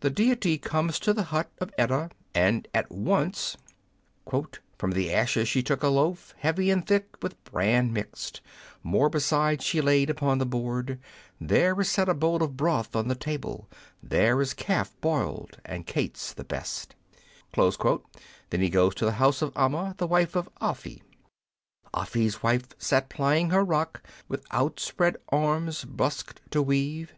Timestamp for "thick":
6.84-7.14